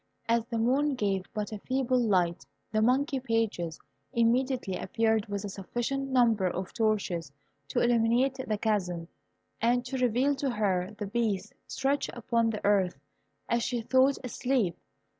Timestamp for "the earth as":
12.49-13.61